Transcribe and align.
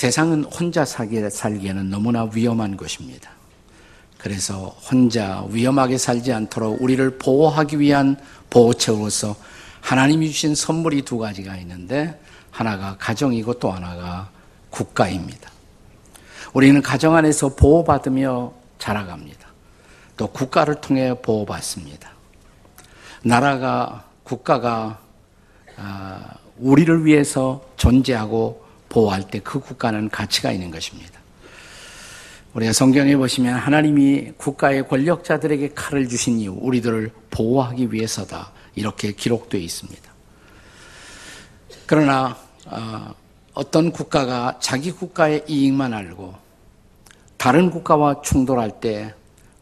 세상은 0.00 0.44
혼자 0.44 0.86
살기에는 0.86 1.90
너무나 1.90 2.26
위험한 2.32 2.78
것입니다. 2.78 3.32
그래서 4.16 4.74
혼자 4.90 5.44
위험하게 5.50 5.98
살지 5.98 6.32
않도록 6.32 6.80
우리를 6.80 7.18
보호하기 7.18 7.78
위한 7.80 8.16
보호책으로서 8.48 9.36
하나님이 9.82 10.30
주신 10.30 10.54
선물이 10.54 11.02
두 11.02 11.18
가지가 11.18 11.54
있는데 11.58 12.18
하나가 12.50 12.96
가정이고 12.96 13.58
또 13.58 13.70
하나가 13.70 14.30
국가입니다. 14.70 15.50
우리는 16.54 16.80
가정 16.80 17.14
안에서 17.14 17.54
보호받으며 17.54 18.54
자라갑니다. 18.78 19.48
또 20.16 20.28
국가를 20.28 20.80
통해 20.80 21.12
보호받습니다. 21.12 22.10
나라가 23.22 24.06
국가가 24.22 24.98
아, 25.76 26.36
우리를 26.56 27.04
위해서 27.04 27.62
존재하고 27.76 28.69
보호할 28.90 29.26
때 29.26 29.40
그 29.40 29.58
국가는 29.58 30.10
가치가 30.10 30.52
있는 30.52 30.70
것입니다. 30.70 31.18
우리가 32.52 32.72
성경에 32.72 33.16
보시면 33.16 33.54
하나님이 33.54 34.32
국가의 34.36 34.86
권력자들에게 34.88 35.70
칼을 35.74 36.08
주신 36.08 36.40
이유, 36.40 36.52
우리들을 36.52 37.10
보호하기 37.30 37.92
위해서다. 37.92 38.52
이렇게 38.74 39.12
기록되어 39.12 39.60
있습니다. 39.60 40.10
그러나 41.86 42.36
어, 42.66 43.14
어떤 43.54 43.90
국가가 43.92 44.58
자기 44.60 44.90
국가의 44.92 45.44
이익만 45.48 45.92
알고 45.92 46.34
다른 47.36 47.70
국가와 47.70 48.20
충돌할 48.22 48.80
때 48.80 49.14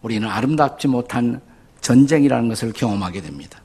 우리는 0.02 0.26
아름답지 0.29 0.88
못한 0.88 1.40
전쟁이라는 1.80 2.48
것을 2.48 2.73
경험하게 2.73 3.23
됩니다. 3.23 3.60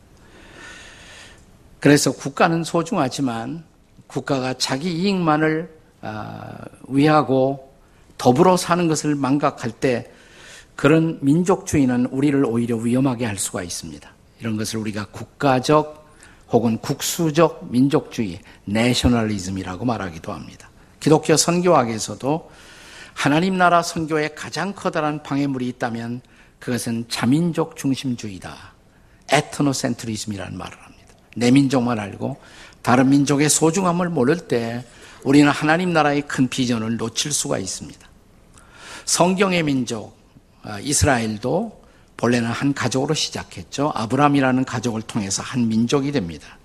그래서 1.79 2.11
국가는 2.11 2.63
소중하지만 2.63 3.63
국가가 4.13 4.53
자기 4.53 4.93
이익만을 4.93 5.75
아, 6.01 6.57
위하고 6.87 7.73
더불어 8.19 8.57
사는 8.57 8.87
것을 8.87 9.15
망각할 9.15 9.71
때 9.71 10.11
그런 10.75 11.17
민족주의는 11.21 12.05
우리를 12.07 12.45
오히려 12.45 12.75
위험하게 12.77 13.25
할 13.25 13.37
수가 13.37 13.63
있습니다. 13.63 14.07
이런 14.39 14.55
것을 14.55 14.79
우리가 14.79 15.05
국가적 15.07 16.03
혹은 16.51 16.77
국수적 16.77 17.71
민족주의, 17.71 18.39
내셔널리즘이라고 18.65 19.83
말하기도 19.83 20.31
합니다. 20.31 20.69
기독교 20.99 21.35
선교학에서도 21.35 22.51
하나님 23.15 23.57
나라 23.57 23.81
선교에 23.81 24.29
가장 24.35 24.73
커다란 24.73 25.23
방해물이 25.23 25.67
있다면 25.69 26.21
그것은 26.59 27.05
자민족 27.09 27.75
중심주의다. 27.75 28.73
ethnocentrism이라는 29.31 30.55
말을 30.55 30.77
합니다. 30.77 30.93
내 31.35 31.49
민족만 31.49 31.97
알고 31.97 32.37
다른 32.83 33.09
민족의 33.09 33.49
소중함을 33.49 34.09
모를 34.09 34.37
때 34.37 34.85
우리는 35.23 35.49
하나님 35.49 35.93
나라의 35.93 36.23
큰 36.27 36.49
비전을 36.49 36.97
놓칠 36.97 37.31
수가 37.31 37.57
있습니다. 37.57 38.07
성경의 39.05 39.63
민족, 39.63 40.15
아, 40.61 40.79
이스라엘도 40.79 41.81
본래는 42.17 42.49
한 42.49 42.73
가족으로 42.73 43.13
시작했죠. 43.13 43.91
아브라함이라는 43.95 44.65
가족을 44.65 45.01
통해서 45.01 45.41
한 45.41 45.67
민족이 45.67 46.11
됩니다. 46.11 46.57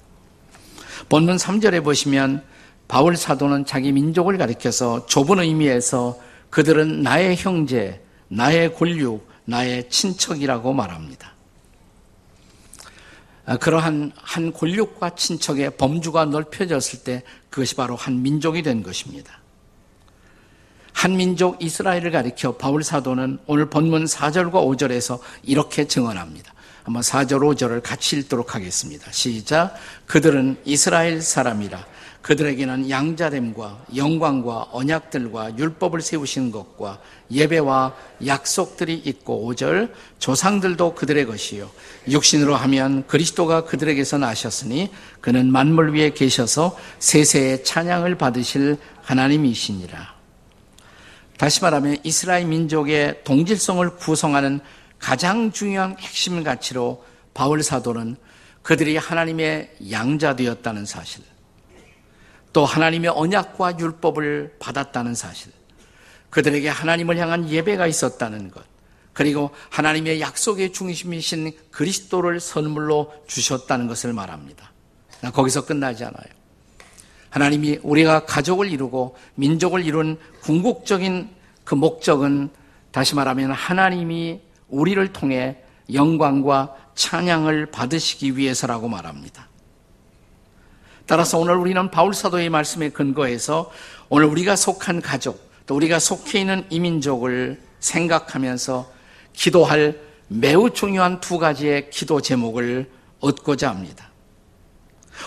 본문 1.09 1.37
3절에 1.37 1.83
보시면 1.83 2.45
바울 2.89 3.17
사도는 3.17 3.65
자기 3.65 3.93
민족을 3.93 4.39
가리켜서 4.39 5.07
좁은 5.07 5.39
의미에서 5.39 6.19
그들은 6.51 7.03
나의 7.03 7.37
형제, 7.37 8.03
나의 8.29 8.75
권력, 8.75 9.27
나의 9.45 9.89
친척이라고 9.89 10.73
말합니다. 10.73 11.38
아, 13.49 13.57
그러한 13.57 14.13
한 14.15 14.53
권력과 14.53 15.15
친척의 15.15 15.79
범주가 15.79 16.27
넓혀졌을 16.27 16.99
때 17.03 17.23
그것이 17.49 17.77
바로 17.77 17.97
한 17.97 18.21
민족이 18.21 18.61
된 18.63 18.83
것입니다. 18.83 19.41
한 20.93 21.17
민족 21.17 21.63
이스라엘을 21.63 22.11
가리켜 22.11 22.59
바울 22.59 22.85
사도는 22.85 23.39
오늘 23.47 23.71
본문 23.71 24.05
4절과 24.05 24.53
5절에서 24.53 25.19
이렇게 25.45 25.87
증언합니다. 25.87 26.53
한번 26.83 27.03
4절, 27.03 27.41
5절을 27.41 27.83
같이 27.83 28.19
읽도록 28.19 28.55
하겠습니다. 28.55 29.11
시작. 29.13 29.75
그들은 30.05 30.59
이스라엘 30.67 31.23
사람이라 31.23 31.87
그들에게는 32.29 32.91
양자됨과 32.91 33.87
영광과 33.97 34.69
언약들과 34.73 35.57
율법을 35.57 36.03
세우신 36.03 36.51
것과 36.51 37.01
예배와 37.31 37.97
약속들이 38.27 38.97
있고 38.97 39.51
5절 39.51 39.91
조상들도 40.19 40.95
그들의 40.95 41.25
것이요 41.25 41.71
육신으로 42.07 42.55
하면 42.55 43.07
그리스도가 43.07 43.65
그들에게서 43.65 44.19
나셨으니 44.19 44.91
그는 45.23 45.51
만물 45.51 45.95
위에 45.95 46.11
계셔서 46.11 46.77
세세의 46.99 47.65
찬양을 47.65 48.17
받으실 48.17 48.77
하나님이시니라. 49.05 50.15
다시 51.39 51.63
말하면 51.63 51.97
이스라엘 52.05 52.45
민족의 52.45 53.25
동질성을 53.25 53.89
구성하는 53.97 54.61
가장 54.99 55.51
중요한 55.51 55.97
핵심 55.99 56.45
가치로 56.45 57.03
바울 57.33 57.63
사도는 57.63 58.17
그들이 58.61 58.99
하나님의 58.99 59.77
양자 59.91 60.37
되었다는 60.37 60.85
사실, 60.85 61.23
또 62.53 62.65
하나님의 62.65 63.11
언약과 63.11 63.79
율법을 63.79 64.57
받았다는 64.59 65.15
사실, 65.15 65.53
그들에게 66.31 66.69
하나님을 66.69 67.19
향한 67.19 67.49
예배가 67.49 67.87
있었다는 67.87 68.51
것, 68.51 68.63
그리고 69.13 69.51
하나님의 69.71 70.21
약속의 70.21 70.73
중심이신 70.73 71.53
그리스도를 71.71 72.39
선물로 72.39 73.13
주셨다는 73.27 73.89
것을 73.89 74.13
말합니다. 74.13 74.71
거기서 75.33 75.67
끝나지 75.67 76.05
않아요. 76.05 76.39
하나님이 77.31 77.81
우리가 77.83 78.27
가족을 78.27 78.71
이루고 78.71 79.17
민족을 79.35 79.85
이룬 79.85 80.19
궁극적인 80.43 81.31
그 81.65 81.75
목적은 81.75 82.51
다시 82.93 83.15
말하면 83.15 83.53
하나님이 83.53 84.41
우리를 84.69 85.13
통해 85.13 85.59
영광과 85.93 86.77
찬양을 86.95 87.67
받으시기 87.67 88.37
위해서라고 88.37 88.89
말합니다. 88.89 89.48
따라서 91.09 91.39
오늘 91.39 91.57
우리는 91.57 91.91
바울 91.91 92.13
사도의 92.13 92.51
말씀에 92.51 92.91
근거해서 92.91 93.71
오늘 94.11 94.27
우리가 94.27 94.57
속한 94.57 95.01
가족, 95.01 95.51
또 95.65 95.75
우리가 95.75 95.99
속해 95.99 96.41
있는 96.41 96.67
이민족을 96.69 97.63
생각하면서 97.81 98.93
기도할 99.33 99.99
매우 100.29 100.69
중요한 100.69 101.21
두 101.21 101.39
가지의 101.39 101.89
기도 101.89 102.21
제목을 102.21 102.91
얻고자 103.21 103.71
합니다. 103.71 104.11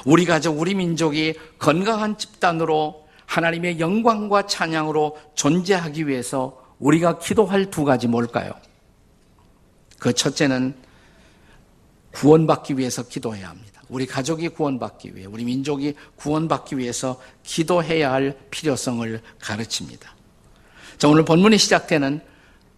우리 0.06 0.26
가족, 0.26 0.60
우리 0.60 0.76
민족이 0.76 1.34
건강한 1.58 2.16
집단으로 2.16 3.08
하나님의 3.26 3.80
영광과 3.80 4.46
찬양으로 4.46 5.18
존재하기 5.34 6.08
위해서 6.08 6.62
우리가 6.78 7.18
기도할 7.18 7.72
두 7.72 7.86
가지 7.86 8.08
뭘까요? 8.08 8.52
그 9.98 10.14
첫째는 10.14 10.76
구원받기 12.12 12.78
위해서 12.78 13.02
기도해야 13.02 13.50
합니다. 13.50 13.71
우리 13.92 14.08
가족이 14.08 14.48
구원받기 14.50 15.16
위해, 15.16 15.28
우리 15.28 15.44
민족이 15.44 15.96
구원받기 16.16 16.78
위해서 16.78 17.22
기도해야 17.44 18.14
할 18.14 18.38
필요성을 18.50 19.22
가르칩니다. 19.40 20.16
자, 20.98 21.10
오늘 21.10 21.26
본문이 21.26 21.58
시작되는 21.58 22.22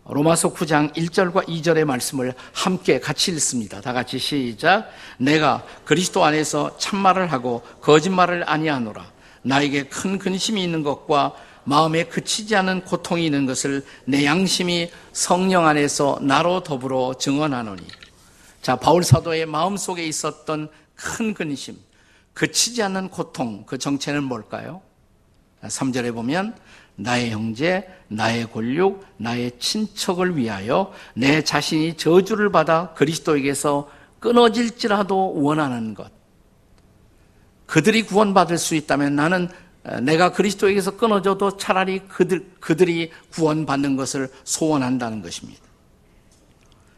로마서 0.05 0.53
9장 0.53 0.91
1절과 0.95 1.47
2절의 1.47 1.85
말씀을 1.85 2.33
함께 2.51 2.99
같이 2.99 3.31
읽습니다. 3.31 3.79
다 3.79 3.93
같이 3.93 4.17
시작. 4.17 4.89
내가 5.17 5.63
그리스도 5.85 6.25
안에서 6.25 6.77
참말을 6.77 7.31
하고 7.31 7.61
거짓말을 7.79 8.49
아니하노라. 8.49 9.05
나에게 9.43 9.83
큰 9.83 10.17
근심이 10.17 10.63
있는 10.63 10.81
것과 10.81 11.35
마음에 11.63 12.05
그치지 12.05 12.55
않은 12.55 12.85
고통이 12.85 13.23
있는 13.23 13.45
것을 13.45 13.85
내 14.05 14.25
양심이 14.25 14.89
성령 15.11 15.67
안에서 15.67 16.17
나로 16.23 16.63
더불어 16.63 17.13
증언하노니. 17.19 17.83
자, 18.63 18.77
바울 18.77 19.03
사도의 19.03 19.45
마음 19.45 19.77
속에 19.77 20.05
있었던 20.07 20.69
큰 20.95 21.33
근심, 21.33 21.77
그치지 22.33 22.81
않는 22.83 23.09
고통, 23.09 23.65
그 23.65 23.77
정체는 23.77 24.23
뭘까요? 24.23 24.81
3절에 25.61 26.13
보면 26.13 26.55
나의 26.95 27.31
형제, 27.31 27.87
나의 28.07 28.51
권력, 28.51 29.05
나의 29.17 29.57
친척을 29.59 30.37
위하여 30.37 30.93
내 31.15 31.43
자신이 31.43 31.95
저주를 31.97 32.51
받아 32.51 32.93
그리스도에게서 32.93 33.89
끊어질지라도 34.19 35.41
원하는 35.41 35.93
것. 35.93 36.11
그들이 37.65 38.03
구원받을 38.03 38.57
수 38.57 38.75
있다면 38.75 39.15
나는 39.15 39.49
내가 40.01 40.31
그리스도에게서 40.31 40.95
끊어져도 40.97 41.57
차라리 41.57 41.99
그들, 42.07 42.51
그들이 42.59 43.11
구원받는 43.31 43.95
것을 43.95 44.29
소원한다는 44.43 45.21
것입니다. 45.21 45.61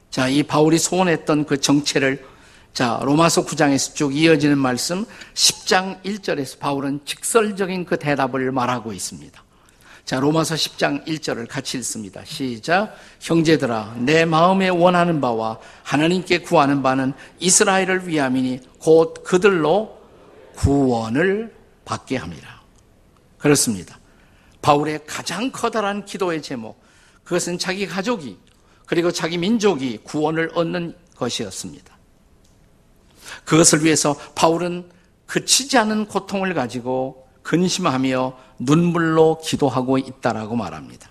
자, 0.09 0.27
이 0.27 0.43
바울이 0.43 0.77
소원했던 0.77 1.45
그 1.45 1.59
정체를 1.59 2.25
자, 2.75 2.99
로마서 3.03 3.45
9장에서 3.45 3.95
쭉 3.95 4.13
이어지는 4.13 4.57
말씀 4.57 5.05
10장 5.33 6.03
1절에서 6.03 6.59
바울은 6.59 6.99
직설적인 7.05 7.85
그 7.85 7.97
대답을 7.97 8.51
말하고 8.51 8.91
있습니다. 8.91 9.43
자, 10.03 10.19
로마서 10.19 10.55
10장 10.55 11.07
1절을 11.07 11.47
같이 11.47 11.77
읽습니다. 11.77 12.25
시작. 12.25 12.93
형제들아, 13.21 13.95
내 13.99 14.25
마음에 14.25 14.67
원하는 14.67 15.21
바와 15.21 15.57
하나님께 15.83 16.39
구하는 16.39 16.83
바는 16.83 17.13
이스라엘을 17.39 18.09
위함이니 18.09 18.59
곧 18.79 19.23
그들로 19.23 19.97
구원을 20.57 21.55
받게 21.85 22.17
합니다. 22.17 22.61
그렇습니다. 23.37 23.97
바울의 24.61 25.05
가장 25.07 25.49
커다란 25.49 26.03
기도의 26.03 26.41
제목, 26.41 26.83
그것은 27.23 27.57
자기 27.57 27.87
가족이 27.87 28.37
그리고 28.85 29.13
자기 29.13 29.37
민족이 29.37 29.99
구원을 30.03 30.51
얻는 30.55 30.93
것이었습니다. 31.15 31.94
그것을 33.43 33.83
위해서 33.83 34.15
바울은 34.35 34.89
그치지 35.25 35.77
않은 35.77 36.07
고통을 36.07 36.53
가지고 36.53 37.27
근심하며 37.43 38.37
눈물로 38.59 39.39
기도하고 39.43 39.97
있다라고 39.97 40.55
말합니다. 40.55 41.09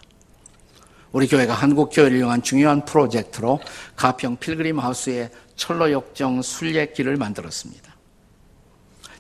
우리 1.13 1.29
교회가 1.29 1.55
한국 1.55 1.91
교회를 1.93 2.19
이용한 2.19 2.43
중요한 2.43 2.85
프로젝트로 2.85 3.61
가평 3.95 4.37
필그림 4.37 4.81
하우스의 4.81 5.31
철로 5.55 5.93
역정 5.93 6.43
순례길을 6.43 7.17
만들었습니다. 7.17 7.95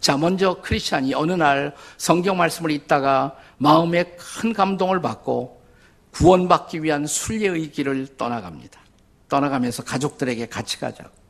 자, 0.00 0.16
먼저 0.16 0.60
크리스찬이 0.60 1.14
어느 1.14 1.32
날 1.32 1.74
성경 1.96 2.36
말씀을 2.36 2.72
읽다가 2.72 3.36
마음에 3.58 4.16
큰 4.18 4.52
감동을 4.52 5.00
받고 5.00 5.62
구원받기 6.10 6.82
위한 6.82 7.06
순례의 7.06 7.70
길을 7.70 8.16
떠나갑니다. 8.16 8.80
떠나가면서 9.28 9.84
가족들에게 9.84 10.46
같이 10.46 10.78
가자고. 10.78 11.23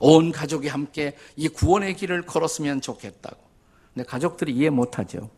온 0.00 0.32
가족이 0.32 0.68
함께 0.68 1.16
이 1.36 1.48
구원의 1.48 1.94
길을 1.94 2.22
걸었으면 2.22 2.80
좋겠다고. 2.80 3.36
근데 3.94 4.04
가족들이 4.06 4.52
이해 4.52 4.70
못하죠. 4.70 5.30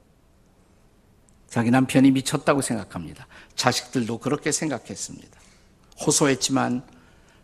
자기 1.49 1.71
남편이 1.71 2.13
미쳤다고 2.13 2.63
생각합니다. 2.63 3.27
자식들도 3.57 4.19
그렇게 4.19 4.53
생각했습니다. 4.53 5.39
호소했지만 6.01 6.83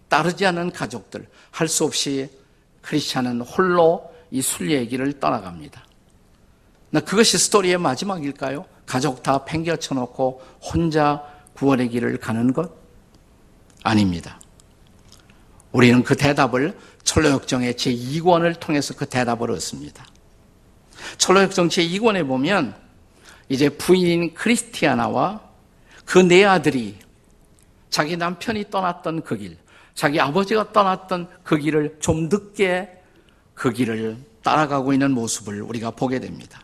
따르지 0.08 0.46
않은 0.46 0.72
가족들, 0.72 1.28
할 1.50 1.68
수 1.68 1.84
없이 1.84 2.30
크리스찬은 2.80 3.42
홀로 3.42 4.10
이 4.30 4.40
순례의 4.40 4.88
길을 4.88 5.20
떠나갑니다. 5.20 5.84
그것이 7.04 7.36
스토리의 7.36 7.76
마지막일까요? 7.76 8.64
가족 8.86 9.22
다 9.22 9.44
팽겨쳐 9.44 9.94
놓고 9.94 10.40
혼자 10.62 11.22
구원의 11.54 11.90
길을 11.90 12.16
가는 12.18 12.52
것? 12.54 12.72
아닙니다. 13.82 14.40
우리는 15.72 16.02
그 16.02 16.16
대답을 16.16 16.76
철로역정의 17.04 17.74
제2권을 17.74 18.58
통해서 18.60 18.94
그 18.94 19.06
대답을 19.06 19.50
얻습니다. 19.50 20.06
철로역정 21.18 21.68
제2권에 21.68 22.26
보면 22.26 22.74
이제 23.48 23.68
부인인 23.68 24.34
크리스티아나와 24.34 25.40
그 26.04 26.18
네 26.20 26.44
아들이 26.44 26.96
자기 27.90 28.16
남편이 28.16 28.70
떠났던 28.70 29.22
그 29.22 29.36
길, 29.36 29.58
자기 29.94 30.20
아버지가 30.20 30.72
떠났던 30.72 31.28
그 31.42 31.58
길을 31.58 31.96
좀 32.00 32.28
늦게 32.28 32.90
그 33.54 33.72
길을 33.72 34.16
따라가고 34.42 34.92
있는 34.92 35.10
모습을 35.10 35.60
우리가 35.62 35.90
보게 35.90 36.18
됩니다. 36.20 36.62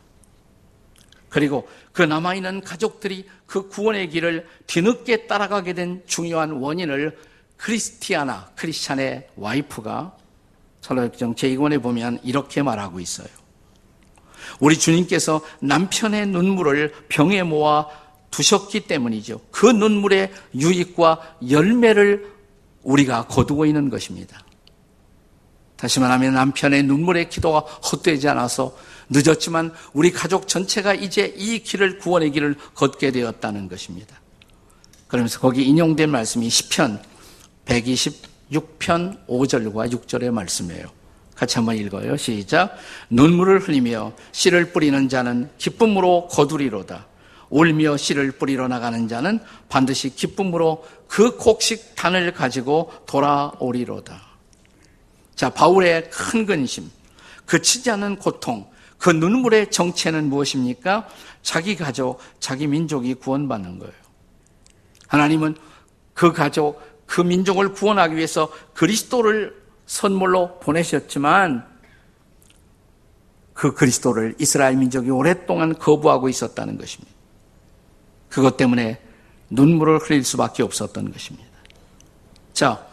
그리고 1.29 1.69
그 1.93 2.03
남아있는 2.03 2.63
가족들이 2.63 3.29
그 3.47 3.69
구원의 3.69 4.09
길을 4.11 4.47
뒤늦게 4.67 5.27
따라가게 5.27 5.73
된 5.73 6.03
중요한 6.07 6.53
원인을 6.53 7.19
크리스티아나, 7.57 8.51
크리스찬의 8.57 9.29
와이프가 9.37 10.17
철로역정 10.81 11.35
제2권에 11.35 11.83
보면 11.83 12.21
이렇게 12.23 12.63
말하고 12.63 13.01
있어요. 13.01 13.29
우리 14.61 14.79
주님께서 14.79 15.41
남편의 15.61 16.27
눈물을 16.27 16.93
병에 17.09 17.43
모아 17.43 17.87
두셨기 18.31 18.81
때문이죠. 18.81 19.41
그 19.51 19.67
눈물의 19.67 20.33
유익과 20.55 21.37
열매를 21.49 22.33
우리가 22.83 23.27
거두고 23.27 23.65
있는 23.65 23.89
것입니다. 23.89 24.45
다시 25.77 26.01
말하면 26.01 26.35
남편의 26.35 26.83
눈물의 26.85 27.31
기도가 27.31 27.61
헛되지 27.61 28.29
않아서 28.29 28.77
늦었지만 29.09 29.73
우리 29.93 30.11
가족 30.11 30.49
전체가 30.49 30.95
이제 30.95 31.35
이 31.37 31.63
길을 31.63 31.99
구원의 31.99 32.33
길을 32.33 32.57
걷게 32.75 33.13
되었다는 33.13 33.69
것입니다. 33.69 34.21
그러면서 35.09 35.39
거기 35.41 35.65
인용된 35.65 36.11
말씀이 36.11 36.49
시편 36.49 37.03
126편 37.67 39.27
5절과 39.27 39.93
6절의 39.93 40.31
말씀이에요. 40.31 40.87
같이 41.35 41.57
한번 41.57 41.77
읽어요. 41.77 42.17
시작. 42.17 42.77
눈물을 43.11 43.61
흘리며 43.61 44.13
씨를 44.33 44.73
뿌리는 44.73 45.09
자는 45.09 45.51
기쁨으로 45.59 46.29
거두리로다. 46.29 47.07
울며 47.51 47.97
씨를 47.97 48.33
뿌리러 48.33 48.69
나가는 48.69 49.07
자는 49.09 49.41
반드시 49.69 50.15
기쁨으로 50.15 50.85
그 51.09 51.37
곡식 51.37 51.95
단을 51.95 52.33
가지고 52.33 52.93
돌아오리로다. 53.07 54.21
자, 55.35 55.51
바울의 55.51 56.11
큰 56.11 56.47
근심, 56.47 56.91
그치지 57.47 57.91
않은 57.91 58.17
고통, 58.17 58.69
그 58.99 59.11
눈물의 59.11 59.71
정체는 59.71 60.29
무엇입니까? 60.31 61.09
자기 61.43 61.77
가족, 61.77 62.19
자기 62.41 62.67
민족이 62.67 63.15
구원받는 63.15 63.79
거예요. 63.79 63.95
하나님은 65.09 65.57
그 66.15 66.33
가족, 66.33 66.81
그 67.07 67.21
민족을 67.21 67.73
구원하기 67.73 68.17
위해서 68.17 68.51
그리스도를 68.75 69.63
선물로 69.87 70.59
보내셨지만 70.61 71.67
그 73.53 73.73
그리스도를 73.75 74.35
이스라엘 74.39 74.77
민족이 74.77 75.11
오랫동안 75.11 75.79
거부하고 75.79 76.29
있었다는 76.29 76.77
것입니다. 76.77 77.15
그것 78.29 78.57
때문에 78.57 79.01
눈물을 79.51 79.99
흘릴 79.99 80.25
수밖에 80.25 80.63
없었던 80.63 81.13
것입니다. 81.13 81.49
자, 82.53 82.85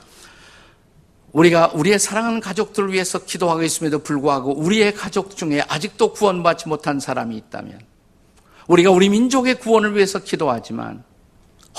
우리가 1.31 1.71
우리의 1.73 1.97
사랑하는 1.97 2.41
가족들을 2.41 2.91
위해서 2.91 3.23
기도하고 3.23 3.63
있음에도 3.63 3.99
불구하고 3.99 4.53
우리의 4.55 4.93
가족 4.93 5.35
중에 5.35 5.63
아직도 5.67 6.13
구원받지 6.13 6.67
못한 6.67 6.99
사람이 6.99 7.35
있다면 7.37 7.79
우리가 8.67 8.91
우리 8.91 9.09
민족의 9.09 9.59
구원을 9.59 9.95
위해서 9.95 10.19
기도하지만 10.19 11.03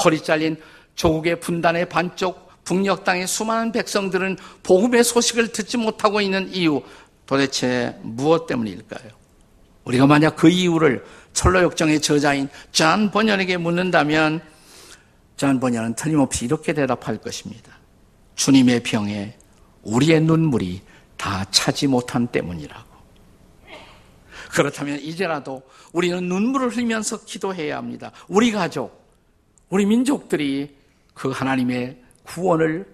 허리 0.04 0.22
잘린 0.22 0.56
조국의 0.94 1.40
분단의 1.40 1.88
반쪽 1.88 2.50
북녘 2.64 3.04
땅의 3.04 3.26
수많은 3.26 3.72
백성들은 3.72 4.36
복음의 4.62 5.04
소식을 5.04 5.48
듣지 5.48 5.76
못하고 5.76 6.20
있는 6.20 6.52
이유 6.52 6.82
도대체 7.26 7.98
무엇 8.02 8.46
때문일까요? 8.46 9.10
우리가 9.84 10.06
만약 10.06 10.36
그 10.36 10.48
이유를 10.48 11.04
철로역정의 11.32 12.00
저자인 12.00 12.48
잔 12.70 13.10
번연에게 13.10 13.56
묻는다면 13.56 14.42
잔 15.36 15.58
번연은 15.58 15.94
틀림없이 15.94 16.44
이렇게 16.44 16.72
대답할 16.72 17.18
것입니다. 17.18 17.72
주님의 18.36 18.82
병에 18.82 19.36
우리의 19.82 20.20
눈물이 20.20 20.82
다 21.16 21.44
차지 21.50 21.86
못한 21.86 22.26
때문이라고. 22.28 22.92
그렇다면 24.50 25.00
이제라도 25.00 25.62
우리는 25.92 26.28
눈물을 26.28 26.68
흘리면서 26.68 27.24
기도해야 27.24 27.76
합니다. 27.76 28.12
우리 28.28 28.52
가족, 28.52 29.02
우리 29.68 29.86
민족들이 29.86 30.76
그 31.14 31.30
하나님의 31.30 31.98
구원을 32.24 32.86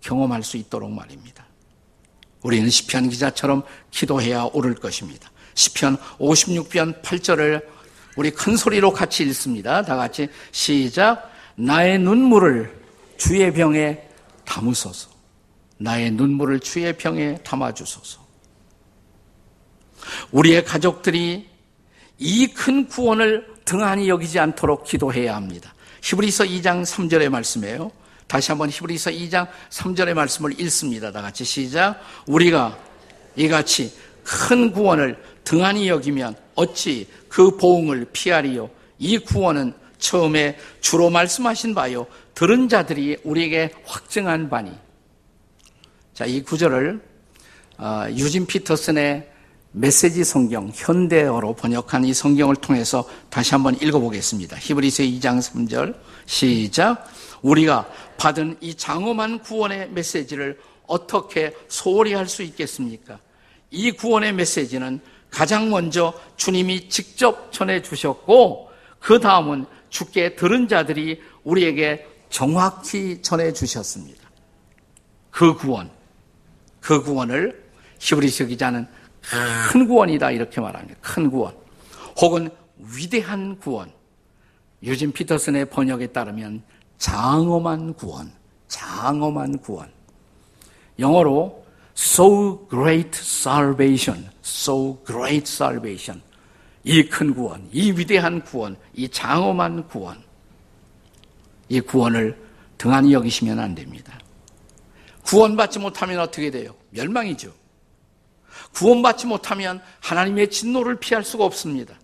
경험할 0.00 0.42
수 0.42 0.56
있도록 0.56 0.90
말입니다. 0.90 1.46
우리는 2.42 2.68
시편 2.70 3.08
기자처럼 3.10 3.62
기도해야 3.90 4.44
오를 4.52 4.74
것입니다. 4.74 5.30
시편 5.54 5.96
56편 6.18 7.02
8절을 7.02 7.64
우리 8.16 8.30
큰 8.30 8.56
소리로 8.56 8.92
같이 8.92 9.24
읽습니다. 9.24 9.82
다 9.82 9.96
같이 9.96 10.28
시작. 10.52 11.30
나의 11.56 11.98
눈물을 11.98 12.80
주의 13.16 13.52
병에 13.52 14.08
담으소서. 14.44 15.10
나의 15.78 16.12
눈물을 16.12 16.60
주의 16.60 16.96
병에 16.96 17.38
담아 17.42 17.74
주소서. 17.74 18.26
우리의 20.30 20.64
가족들이 20.64 21.48
이 22.18 22.46
큰 22.48 22.88
구원을 22.88 23.46
등한히 23.64 24.08
여기지 24.08 24.38
않도록 24.38 24.84
기도해야 24.84 25.36
합니다. 25.36 25.74
히브리서 26.02 26.44
2장 26.44 26.82
3절의 26.82 27.28
말씀이에요. 27.28 27.90
다시 28.26 28.50
한번 28.50 28.70
히브리서 28.70 29.10
2장 29.10 29.48
3절의 29.70 30.14
말씀을 30.14 30.60
읽습니다. 30.60 31.10
다 31.12 31.22
같이 31.22 31.44
시작. 31.44 32.00
우리가 32.26 32.78
이같이 33.36 33.94
큰 34.22 34.70
구원을 34.72 35.22
등한히 35.44 35.88
여기면 35.88 36.36
어찌 36.54 37.08
그 37.28 37.56
보응을 37.56 38.06
피하리요? 38.12 38.70
이 38.98 39.18
구원은 39.18 39.72
처음에 39.98 40.58
주로 40.80 41.10
말씀하신 41.10 41.74
바요. 41.74 42.06
들은 42.34 42.68
자들이 42.68 43.18
우리에게 43.24 43.70
확증한 43.84 44.48
바니. 44.48 44.72
자, 46.14 46.24
이 46.24 46.42
구절을 46.42 47.00
어, 47.78 48.06
유진 48.10 48.46
피터슨의 48.46 49.30
메시지 49.72 50.24
성경 50.24 50.70
현대어로 50.74 51.54
번역한 51.54 52.04
이 52.04 52.14
성경을 52.14 52.56
통해서 52.56 53.06
다시 53.28 53.52
한번 53.52 53.76
읽어보겠습니다. 53.80 54.56
히브리서 54.56 55.02
2장 55.02 55.38
3절 55.40 55.94
시작. 56.26 57.06
우리가 57.42 57.88
받은 58.16 58.56
이 58.60 58.74
장엄한 58.74 59.40
구원의 59.40 59.90
메시지를 59.90 60.58
어떻게 60.86 61.54
소홀히 61.68 62.14
할 62.14 62.26
수 62.26 62.42
있겠습니까? 62.42 63.18
이 63.70 63.92
구원의 63.92 64.32
메시지는 64.32 65.00
가장 65.30 65.70
먼저 65.70 66.14
주님이 66.36 66.88
직접 66.88 67.52
전해 67.52 67.82
주셨고 67.82 68.70
그 68.98 69.20
다음은 69.20 69.66
주께 69.90 70.34
들은 70.34 70.66
자들이 70.66 71.20
우리에게 71.44 72.06
정확히 72.30 73.20
전해 73.22 73.52
주셨습니다. 73.52 74.28
그 75.30 75.54
구원, 75.54 75.90
그 76.80 77.02
구원을 77.02 77.68
히브리서 77.98 78.46
기자는 78.46 78.86
큰 79.70 79.86
구원이다 79.86 80.30
이렇게 80.30 80.60
말합니다. 80.60 80.98
큰 81.00 81.30
구원. 81.30 81.54
혹은 82.20 82.50
위대한 82.78 83.58
구원. 83.58 83.90
유진 84.82 85.12
피터슨의 85.12 85.66
번역에 85.70 86.08
따르면 86.08 86.62
장엄한 86.98 87.94
구원, 87.94 88.32
장엄한 88.68 89.58
구원. 89.58 89.90
영어로 90.98 91.64
so 91.96 92.66
great 92.68 93.10
salvation, 93.12 94.28
so 94.44 95.02
great 95.04 95.50
salvation. 95.52 96.22
이 96.84 97.02
큰 97.08 97.34
구원, 97.34 97.68
이 97.72 97.90
위대한 97.92 98.42
구원, 98.42 98.76
이 98.94 99.08
장엄한 99.08 99.88
구원. 99.88 100.22
이 101.68 101.80
구원을 101.80 102.40
등한히 102.78 103.12
여기시면 103.12 103.58
안 103.58 103.74
됩니다. 103.74 104.18
구원받지 105.24 105.80
못하면 105.80 106.20
어떻게 106.20 106.50
돼요? 106.50 106.74
멸망이죠. 106.90 107.52
구원받지 108.72 109.26
못하면 109.26 109.82
하나님의 110.00 110.50
진노를 110.50 110.96
피할 110.96 111.24
수가 111.24 111.44
없습니다. 111.44 111.94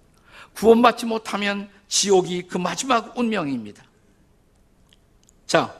구원받지 0.54 1.06
못하면 1.06 1.68
지옥이 1.88 2.42
그 2.42 2.58
마지막 2.58 3.16
운명입니다. 3.18 3.82
자, 5.46 5.74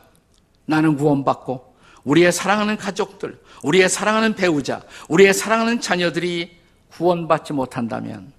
나는 0.67 0.97
구원받고 0.97 1.75
우리의 2.05 2.33
사랑하는 2.33 2.77
가족들, 2.77 3.41
우리의 3.63 3.89
사랑하는 3.89 4.35
배우자, 4.35 4.83
우리의 5.09 5.33
사랑하는 5.33 5.81
자녀들이 5.81 6.59
구원받지 6.91 7.53
못한다면 7.53 8.33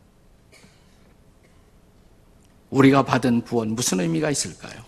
우리가 2.69 3.03
받은 3.03 3.41
구원 3.41 3.69
무슨 3.69 3.99
의미가 3.99 4.31
있을까요? 4.31 4.83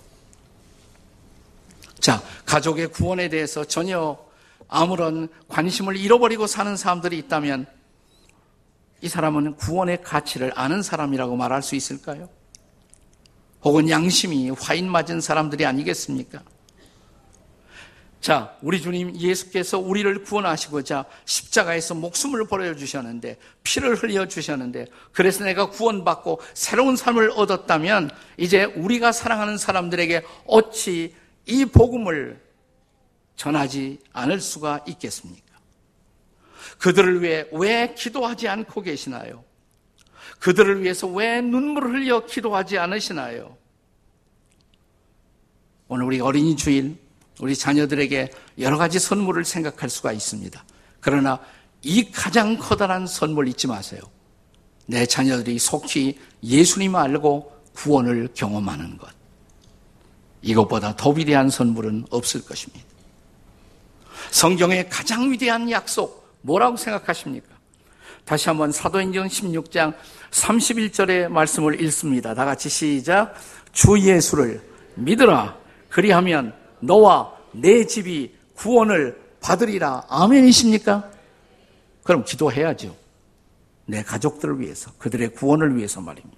자, 2.00 2.22
가족의 2.46 2.88
구원에 2.88 3.30
대해서 3.30 3.66
전혀 3.66 4.18
아무런 4.68 5.30
관심을 5.48 5.96
잃어버리고 5.98 6.48
사는 6.48 6.76
사람들이 6.76 7.18
있다면 7.20 7.66
이 9.02 9.10
사람은 9.10 9.56
구원의 9.56 10.02
가치를 10.04 10.52
아는 10.56 10.82
사람이라고 10.82 11.36
말할 11.36 11.62
수 11.62 11.76
있을까요? 11.76 12.30
혹은 13.64 13.90
양심이 13.90 14.50
화인 14.52 14.90
맞은 14.90 15.22
사람들이 15.22 15.66
아니겠습니까? 15.66 16.42
자, 18.20 18.56
우리 18.62 18.82
주님 18.82 19.16
예수께서 19.16 19.78
우리를 19.78 20.24
구원하시고자 20.24 21.06
십자가에서 21.26 21.94
목숨을 21.94 22.48
버려주셨는데, 22.48 23.38
피를 23.64 23.96
흘려주셨는데, 23.96 24.88
그래서 25.12 25.44
내가 25.44 25.70
구원받고 25.70 26.42
새로운 26.54 26.96
삶을 26.96 27.32
얻었다면, 27.32 28.10
이제 28.38 28.64
우리가 28.64 29.12
사랑하는 29.12 29.58
사람들에게 29.58 30.24
어찌 30.48 31.16
이 31.46 31.66
복음을 31.66 32.42
전하지 33.38 34.00
않을 34.12 34.41
수가 34.41 34.84
있겠습니까? 34.88 35.48
그들을 36.79 37.22
위해 37.24 37.46
왜 37.53 37.94
기도하지 37.96 38.48
않고 38.50 38.82
계시나요? 38.82 39.44
그들을 40.39 40.84
위해서 40.84 41.08
왜 41.08 41.41
눈물을 41.41 41.94
흘려 41.94 42.25
기도하지 42.25 42.77
않으시나요? 42.77 43.56
오늘 45.88 46.06
우리 46.06 46.20
어린이 46.20 46.56
주일, 46.56 46.98
우리 47.39 47.56
자녀들에게 47.56 48.32
여러 48.60 48.77
가지 48.77 49.00
선물을 49.00 49.46
생각할 49.46 49.89
수가 49.89 50.12
있습니다. 50.12 50.63
그러나 51.00 51.39
이 51.82 52.12
가장 52.12 52.58
커다란 52.58 53.08
선물 53.08 53.48
잊지 53.48 53.67
마세요. 53.67 54.01
내 54.88 55.06
자녀들이 55.06 55.60
속히 55.60 56.20
예수님 56.44 56.96
알고 56.96 57.56
구원을 57.74 58.29
경험하는 58.34 58.98
것. 58.98 59.10
이것보다 60.41 60.96
더 60.96 61.12
위대한 61.12 61.50
선물은 61.50 62.08
없을 62.10 62.44
것입니다. 62.44 62.87
성경의 64.32 64.90
가장 64.90 65.32
위대한 65.32 65.70
약속, 65.72 66.38
뭐라고 66.42 66.78
생각하십니까? 66.78 67.56
다시 68.26 68.50
한번 68.50 68.72
사도행전 68.72 69.28
16장 69.28 69.94
31절의 70.32 71.30
말씀을 71.30 71.82
읽습니다. 71.84 72.34
다 72.34 72.46
같이 72.46 72.70
시작. 72.70 73.36
주 73.72 74.00
예수를 74.00 74.62
믿으라. 74.96 75.58
그리하면 75.90 76.54
너와 76.80 77.34
내 77.54 77.86
집이 77.86 78.36
구원을 78.56 79.20
받으리라. 79.40 80.06
아멘이십니까? 80.10 81.10
그럼 82.04 82.26
기도해야죠. 82.26 82.96
내 83.86 84.04
가족들을 84.04 84.60
위해서, 84.60 84.92
그들의 84.98 85.30
구원을 85.30 85.78
위해서 85.78 86.02
말입니다. 86.02 86.38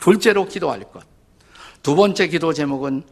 둘째로 0.00 0.46
기도할 0.46 0.80
것. 0.90 1.04
두 1.82 1.94
번째 1.94 2.26
기도 2.28 2.52
제목은 2.52 3.04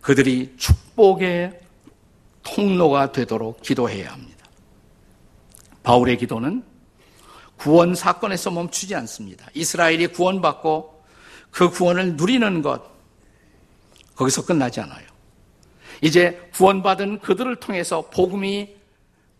그들이 0.00 0.54
축복의 0.56 1.60
통로가 2.54 3.12
되도록 3.12 3.62
기도해야 3.62 4.12
합니다. 4.12 4.46
바울의 5.82 6.18
기도는 6.18 6.62
구원 7.56 7.94
사건에서 7.94 8.50
멈추지 8.50 8.94
않습니다. 8.94 9.46
이스라엘이 9.54 10.08
구원받고 10.08 11.02
그 11.50 11.70
구원을 11.70 12.16
누리는 12.16 12.62
것, 12.62 12.82
거기서 14.14 14.44
끝나지 14.44 14.80
않아요. 14.80 15.06
이제 16.00 16.50
구원받은 16.54 17.20
그들을 17.20 17.56
통해서 17.56 18.08
복음이 18.10 18.76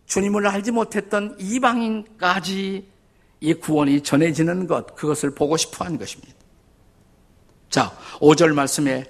주님을 0.07 0.47
알지 0.47 0.73
못했던 0.73 1.37
이방인까지 1.39 2.89
이 3.41 3.55
구원이 3.55 4.03
전해지는 4.03 4.67
것, 4.67 4.97
그것을 4.97 5.35
보고 5.35 5.57
싶어 5.57 5.85
한 5.85 5.99
것입니다. 5.99 6.35
자, 7.71 7.97
5절 8.15 8.55
말씀에 8.55 9.05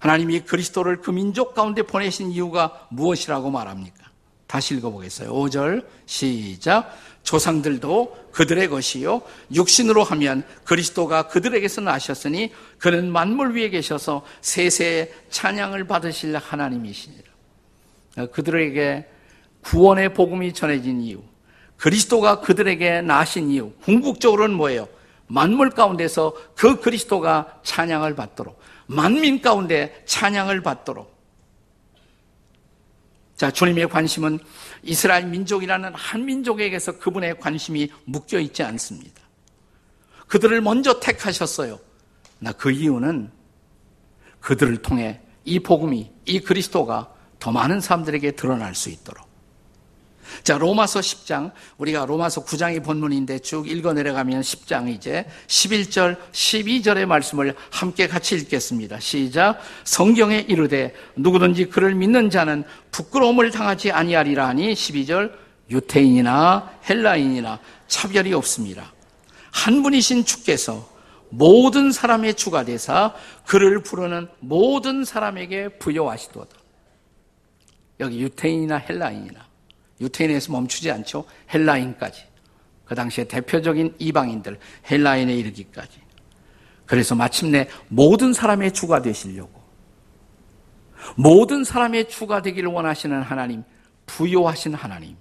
하나님이 0.00 0.40
그리스도를 0.40 1.00
그 1.00 1.10
민족 1.10 1.54
가운데 1.54 1.82
보내신 1.82 2.32
이유가 2.32 2.86
무엇이라고 2.90 3.50
말합니까? 3.50 4.10
다시 4.46 4.74
읽어보겠어요. 4.74 5.32
5절 5.32 5.86
시작. 6.06 6.98
조상들도 7.22 8.30
그들의 8.32 8.68
것이요. 8.68 9.22
육신으로 9.54 10.02
하면 10.02 10.42
그리스도가 10.64 11.28
그들에게서 11.28 11.82
나셨으니 11.82 12.50
그는 12.78 13.12
만물 13.12 13.54
위에 13.54 13.68
계셔서 13.68 14.24
세세의 14.40 15.12
찬양을 15.30 15.86
받으실 15.86 16.36
하나님이시니라. 16.36 17.24
그들에게 18.32 19.06
구원의 19.60 20.14
복음이 20.14 20.54
전해진 20.54 21.02
이유, 21.02 21.20
그리스도가 21.76 22.40
그들에게 22.40 23.02
나신 23.02 23.50
이유, 23.50 23.72
궁극적으로는 23.82 24.56
뭐예요? 24.56 24.88
만물 25.30 25.70
가운데서 25.70 26.34
그 26.56 26.80
그리스도가 26.80 27.60
찬양을 27.62 28.16
받도록, 28.16 28.60
만민 28.86 29.40
가운데 29.40 30.02
찬양을 30.06 30.62
받도록, 30.62 31.18
자, 33.36 33.50
주님의 33.50 33.88
관심은 33.88 34.38
이스라엘 34.82 35.26
민족이라는 35.26 35.94
한 35.94 36.24
민족에게서 36.26 36.98
그분의 36.98 37.38
관심이 37.38 37.90
묶여 38.04 38.38
있지 38.38 38.62
않습니다. 38.62 39.22
그들을 40.26 40.60
먼저 40.60 41.00
택하셨어요. 41.00 41.78
나 42.40 42.52
그 42.52 42.70
이유는 42.70 43.30
그들을 44.40 44.82
통해 44.82 45.20
이 45.44 45.60
복음이, 45.60 46.10
이 46.26 46.40
그리스도가 46.40 47.14
더 47.38 47.52
많은 47.52 47.80
사람들에게 47.80 48.32
드러날 48.32 48.74
수 48.74 48.90
있도록. 48.90 49.29
자, 50.42 50.58
로마서 50.58 51.00
10장, 51.00 51.52
우리가 51.78 52.06
로마서 52.06 52.44
9장이 52.44 52.82
본문인데 52.82 53.40
쭉 53.40 53.68
읽어 53.68 53.92
내려가면 53.92 54.42
10장 54.42 54.88
이제 54.88 55.26
11절, 55.46 56.16
12절의 56.32 57.06
말씀을 57.06 57.54
함께 57.70 58.06
같이 58.06 58.34
읽겠습니다. 58.36 59.00
시작. 59.00 59.60
성경에 59.84 60.44
이르되 60.48 60.94
누구든지 61.16 61.66
그를 61.66 61.94
믿는 61.94 62.30
자는 62.30 62.64
부끄러움을 62.90 63.50
당하지 63.50 63.92
아니하리라 63.92 64.48
하니 64.48 64.72
12절 64.72 65.32
유태인이나 65.70 66.70
헬라인이나 66.88 67.60
차별이 67.86 68.32
없습니다. 68.34 68.92
한 69.52 69.82
분이신 69.82 70.24
주께서 70.24 70.88
모든 71.28 71.92
사람의 71.92 72.34
주가 72.34 72.64
되사 72.64 73.14
그를 73.46 73.82
부르는 73.82 74.28
모든 74.40 75.04
사람에게 75.04 75.78
부여하시도다. 75.78 76.56
여기 78.00 78.20
유태인이나 78.20 78.76
헬라인이나 78.76 79.49
유태인에서 80.00 80.52
멈추지 80.52 80.90
않죠. 80.90 81.24
헬라인까지. 81.52 82.24
그 82.84 82.94
당시에 82.94 83.24
대표적인 83.24 83.94
이방인들, 83.98 84.58
헬라인에 84.90 85.34
이르기까지. 85.36 86.00
그래서 86.86 87.14
마침내 87.14 87.68
모든 87.88 88.32
사람의 88.32 88.72
주가 88.72 89.00
되시려고. 89.00 89.60
모든 91.16 91.64
사람의 91.64 92.08
주가 92.08 92.42
되기를 92.42 92.68
원하시는 92.70 93.22
하나님, 93.22 93.62
부여하신 94.06 94.74
하나님. 94.74 95.16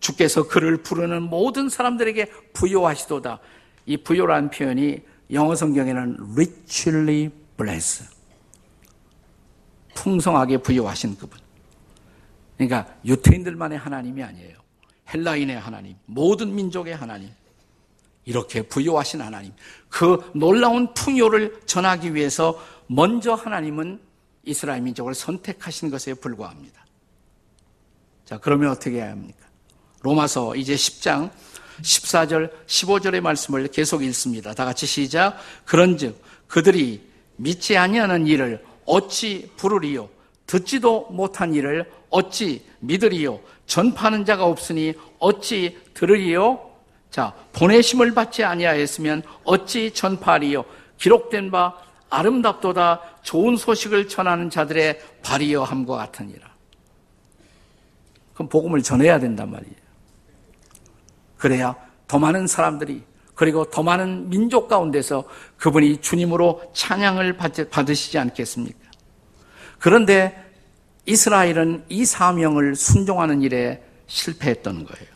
주께서 0.00 0.48
그를 0.48 0.78
부르는 0.82 1.22
모든 1.22 1.68
사람들에게 1.68 2.26
부여하시도다. 2.54 3.38
이 3.86 3.96
부여라는 3.98 4.50
표현이 4.50 5.00
영어 5.32 5.54
성경에는 5.54 6.16
richly 6.34 7.30
bless. 7.56 8.04
풍성하게 9.94 10.58
부여하신 10.58 11.16
그분. 11.16 11.38
그러니까 12.56 12.94
유태인들만의 13.04 13.78
하나님이 13.78 14.22
아니에요. 14.22 14.58
헬라인의 15.12 15.58
하나님, 15.58 15.96
모든 16.06 16.54
민족의 16.54 16.96
하나님. 16.96 17.30
이렇게 18.24 18.62
부여하신 18.62 19.20
하나님. 19.20 19.52
그 19.88 20.30
놀라운 20.34 20.94
풍요를 20.94 21.62
전하기 21.66 22.14
위해서 22.14 22.62
먼저 22.86 23.34
하나님은 23.34 24.00
이스라엘 24.44 24.82
민족을 24.82 25.14
선택하신 25.14 25.90
것에 25.90 26.14
불과합니다. 26.14 26.84
자, 28.24 28.38
그러면 28.38 28.70
어떻게 28.70 28.96
해야 28.96 29.10
합니까? 29.10 29.46
로마서 30.02 30.56
이제 30.56 30.74
10장 30.74 31.30
14절, 31.80 32.50
15절의 32.66 33.20
말씀을 33.20 33.66
계속 33.68 34.02
읽습니다. 34.04 34.54
다 34.54 34.64
같이 34.64 34.86
시작. 34.86 35.38
그런즉 35.64 36.20
그들이 36.46 37.08
믿지 37.36 37.76
아니하는 37.76 38.26
일을 38.26 38.64
어찌 38.84 39.50
부르리요? 39.56 40.08
듣지도 40.46 41.08
못한 41.10 41.54
일을 41.54 41.90
어찌 42.10 42.64
믿으리요? 42.80 43.40
전파하는 43.66 44.24
자가 44.24 44.44
없으니 44.44 44.94
어찌 45.18 45.78
들으리요? 45.94 46.70
자, 47.10 47.34
보내심을 47.52 48.14
받지 48.14 48.44
아니하였으면 48.44 49.22
어찌 49.44 49.92
전파하리요? 49.92 50.64
기록된 50.98 51.50
바 51.50 51.78
아름답도다 52.10 53.00
좋은 53.22 53.56
소식을 53.56 54.08
전하는 54.08 54.50
자들의 54.50 55.00
발이여 55.22 55.62
함과 55.62 55.96
같으니라. 55.96 56.52
그럼 58.34 58.48
복음을 58.48 58.82
전해야 58.82 59.18
된단 59.18 59.50
말이에요. 59.50 59.74
그래야 61.38 61.74
더 62.06 62.18
많은 62.18 62.46
사람들이 62.46 63.02
그리고 63.34 63.64
더 63.64 63.82
많은 63.82 64.28
민족 64.28 64.68
가운데서 64.68 65.24
그분이 65.56 66.00
주님으로 66.02 66.62
찬양을 66.74 67.36
받으시지 67.36 68.18
않겠습니까? 68.18 68.78
그런데 69.82 70.32
이스라엘은 71.06 71.86
이 71.88 72.04
사명을 72.04 72.76
순종하는 72.76 73.42
일에 73.42 73.82
실패했던 74.06 74.84
거예요. 74.84 75.08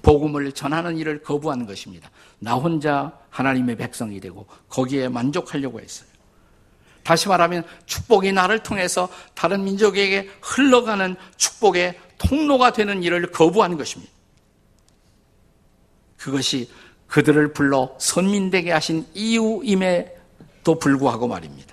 복음을 0.00 0.50
전하는 0.52 0.96
일을 0.96 1.22
거부한 1.22 1.66
것입니다. 1.66 2.10
나 2.38 2.54
혼자 2.54 3.12
하나님의 3.28 3.76
백성이 3.76 4.18
되고 4.18 4.46
거기에 4.70 5.10
만족하려고 5.10 5.78
했어요. 5.78 6.08
다시 7.02 7.28
말하면 7.28 7.64
축복이 7.84 8.32
나를 8.32 8.62
통해서 8.62 9.10
다른 9.34 9.62
민족에게 9.64 10.30
흘러가는 10.40 11.14
축복의 11.36 11.98
통로가 12.16 12.72
되는 12.72 13.02
일을 13.02 13.30
거부한 13.30 13.76
것입니다. 13.76 14.10
그것이 16.16 16.70
그들을 17.08 17.52
불러 17.52 17.94
선민되게 17.98 18.72
하신 18.72 19.06
이유임에도 19.12 20.78
불구하고 20.78 21.28
말입니다. 21.28 21.69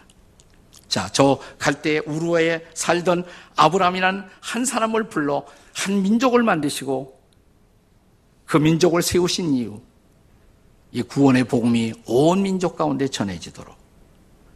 자, 0.88 1.10
저 1.12 1.40
갈대 1.60 2.00
우루에 2.00 2.66
살던 2.74 3.26
아브람이란 3.56 4.30
한 4.40 4.66
사람을 4.66 5.10
불러 5.10 5.46
한 5.74 6.02
민족을 6.02 6.44
만드시고 6.44 7.18
그 8.46 8.58
민족을 8.58 9.02
세우신 9.02 9.54
이유, 9.54 9.82
이 10.92 11.02
구원의 11.02 11.44
복음이 11.46 11.94
온 12.06 12.42
민족 12.42 12.78
가운데 12.78 13.08
전해지도록 13.08 13.76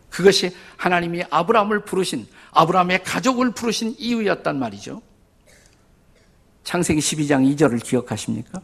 그것이 0.09 0.55
하나님이 0.77 1.23
아브라함을 1.29 1.85
부르신 1.85 2.27
아브라함의 2.51 3.03
가족을 3.03 3.51
부르신 3.51 3.95
이유였단 3.97 4.57
말이죠. 4.57 5.01
창세기 6.63 6.99
12장 6.99 7.55
2절을 7.55 7.83
기억하십니까? 7.83 8.61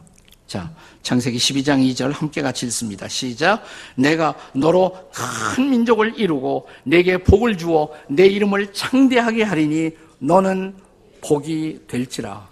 자, 0.48 0.72
창세기 1.02 1.36
12장 1.36 1.86
2절 1.92 2.10
함께 2.10 2.40
같이 2.40 2.64
읽습니다. 2.66 3.06
시작. 3.06 3.62
내가 3.96 4.34
너로 4.54 4.96
큰 5.12 5.68
민족을 5.68 6.18
이루고 6.18 6.66
내게 6.84 7.18
복을 7.18 7.58
주어 7.58 7.90
내 8.08 8.26
이름을 8.26 8.72
창대하게 8.72 9.42
하리니 9.42 9.90
너는 10.18 10.74
복이 11.20 11.82
될지라. 11.86 12.48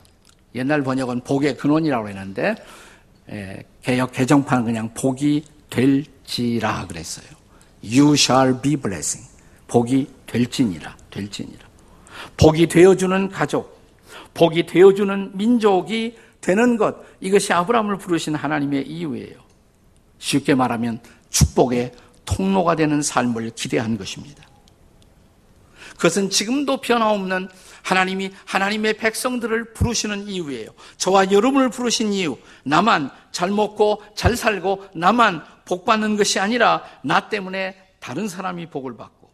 옛날 0.54 0.82
번역은 0.82 1.22
복의 1.22 1.56
근원이라고 1.56 2.10
했는데 2.10 2.54
예, 3.32 3.64
개혁 3.82 4.12
개정판은 4.12 4.66
그냥 4.66 4.92
복이 4.92 5.44
될지라 5.70 6.86
그랬어요. 6.88 7.26
You 7.82 8.12
shall 8.12 8.60
be 8.60 8.76
blessing. 8.76 9.26
복이 9.68 10.06
될지니라. 10.26 10.94
될지니라. 11.10 11.66
복이 12.36 12.66
되어주는 12.66 13.30
가족, 13.30 13.80
복이 14.34 14.66
되어주는 14.66 15.30
민족이 15.34 16.25
되는 16.46 16.76
것, 16.76 16.94
이것이 17.18 17.52
아브라함을 17.52 17.98
부르신 17.98 18.36
하나님의 18.36 18.86
이유예요. 18.86 19.34
쉽게 20.18 20.54
말하면 20.54 21.00
축복의 21.28 21.90
통로가 22.24 22.76
되는 22.76 23.02
삶을 23.02 23.50
기대한 23.56 23.98
것입니다. 23.98 24.46
그것은 25.96 26.30
지금도 26.30 26.76
변함없는 26.82 27.48
하나님이 27.82 28.30
하나님의 28.44 28.92
백성들을 28.96 29.72
부르시는 29.72 30.28
이유예요. 30.28 30.68
저와 30.98 31.32
여러분을 31.32 31.68
부르신 31.68 32.12
이유, 32.12 32.38
나만 32.62 33.10
잘 33.32 33.50
먹고 33.50 34.04
잘 34.14 34.36
살고 34.36 34.90
나만 34.94 35.42
복 35.64 35.84
받는 35.84 36.16
것이 36.16 36.38
아니라 36.38 36.84
나 37.02 37.28
때문에 37.28 37.76
다른 37.98 38.28
사람이 38.28 38.70
복을 38.70 38.96
받고 38.96 39.32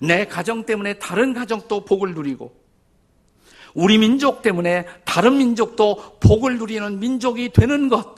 내 0.00 0.24
가정 0.26 0.64
때문에 0.64 0.94
다른 0.94 1.34
가정도 1.34 1.84
복을 1.84 2.14
누리고 2.14 2.67
우리 3.78 3.96
민족 3.96 4.42
때문에 4.42 4.86
다른 5.04 5.38
민족도 5.38 6.18
복을 6.18 6.58
누리는 6.58 6.98
민족이 6.98 7.50
되는 7.50 7.88
것. 7.88 8.16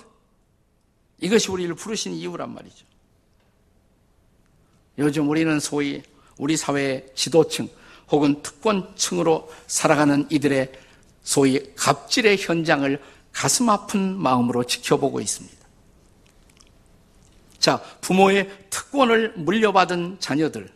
이것이 1.19 1.51
우리를 1.51 1.75
부르신 1.75 2.15
이유란 2.15 2.55
말이죠. 2.55 2.87
요즘 4.97 5.29
우리는 5.29 5.61
소위 5.61 6.03
우리 6.39 6.57
사회의 6.57 7.07
지도층 7.15 7.69
혹은 8.11 8.41
특권층으로 8.41 9.51
살아가는 9.67 10.27
이들의 10.31 10.73
소위 11.23 11.75
갑질의 11.77 12.39
현장을 12.39 12.99
가슴 13.31 13.69
아픈 13.69 14.17
마음으로 14.17 14.65
지켜보고 14.65 15.21
있습니다. 15.21 15.59
자, 17.59 17.83
부모의 18.01 18.51
특권을 18.71 19.35
물려받은 19.37 20.21
자녀들. 20.21 20.73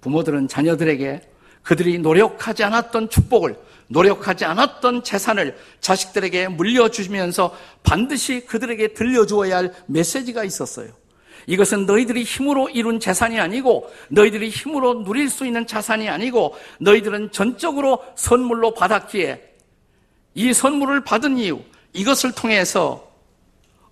부모들은 0.00 0.48
자녀들에게 0.48 1.29
그들이 1.62 1.98
노력하지 1.98 2.64
않았던 2.64 3.10
축복을, 3.10 3.56
노력하지 3.88 4.44
않았던 4.44 5.02
재산을 5.02 5.56
자식들에게 5.80 6.48
물려주면서 6.48 7.56
반드시 7.82 8.46
그들에게 8.46 8.94
들려주어야 8.94 9.56
할 9.56 9.72
메시지가 9.86 10.44
있었어요. 10.44 10.92
이것은 11.46 11.86
너희들이 11.86 12.22
힘으로 12.22 12.68
이룬 12.68 13.00
재산이 13.00 13.40
아니고 13.40 13.90
너희들이 14.10 14.50
힘으로 14.50 15.02
누릴 15.02 15.28
수 15.28 15.46
있는 15.46 15.66
자산이 15.66 16.08
아니고 16.08 16.54
너희들은 16.80 17.32
전적으로 17.32 18.04
선물로 18.14 18.74
받았기에 18.74 19.50
이 20.34 20.52
선물을 20.52 21.02
받은 21.02 21.38
이유 21.38 21.60
이것을 21.92 22.32
통해서 22.32 23.10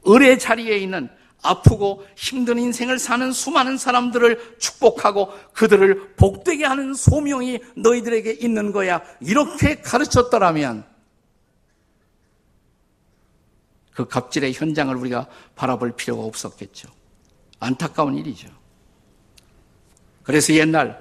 을의 0.07 0.39
자리에 0.39 0.79
있는 0.79 1.09
아프고 1.43 2.05
힘든 2.17 2.59
인생을 2.59 2.99
사는 2.99 3.33
수많은 3.33 3.79
사람들을 3.79 4.57
축복하고 4.59 5.33
그들을 5.53 6.15
복되게 6.17 6.65
하는 6.65 6.95
소명이 6.95 7.61
너희들에게 7.77 8.39
있는 8.41 8.73
거야. 8.73 9.01
이렇게 9.21 9.77
가르쳤더라면 9.77 10.85
그 13.95 14.07
갑질의 14.07 14.53
현장을 14.53 14.95
우리가 14.95 15.27
바라볼 15.57 15.93
필요가 15.93 16.23
없었겠죠. 16.25 16.89
안타까운 17.61 18.17
일이죠. 18.17 18.49
그래서 20.23 20.55
옛날 20.55 20.99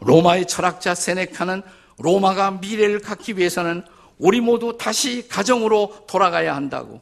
로마의 0.00 0.46
철학자 0.46 0.94
세네카는 0.94 1.62
로마가 1.98 2.52
미래를 2.52 3.00
갖기 3.00 3.38
위해서는 3.38 3.84
우리 4.18 4.40
모두 4.40 4.76
다시 4.78 5.28
가정으로 5.28 6.04
돌아가야 6.06 6.54
한다고. 6.54 7.00